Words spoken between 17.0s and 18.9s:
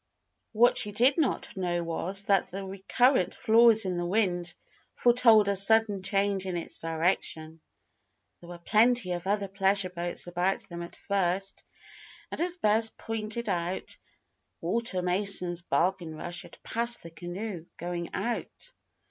the canoe, going out.